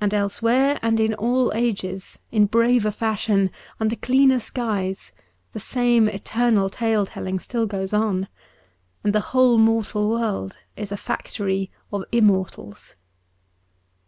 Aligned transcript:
And 0.00 0.12
elsewhere, 0.12 0.76
and 0.82 0.98
in 0.98 1.14
all 1.14 1.52
ages, 1.54 2.18
in 2.32 2.46
braver 2.46 2.90
fashion, 2.90 3.52
under 3.78 3.94
cleaner 3.94 4.40
skies, 4.40 5.12
the 5.52 5.60
same 5.60 6.08
eternal 6.08 6.68
tale 6.68 7.06
telling 7.06 7.38
still 7.38 7.64
goes 7.64 7.92
on, 7.92 8.26
and 9.04 9.12
the 9.14 9.20
whole 9.30 9.56
mortal 9.56 10.10
world 10.10 10.56
is 10.76 10.90
a 10.90 10.96
factory 10.96 11.70
of 11.92 12.02
immortals. 12.10 12.96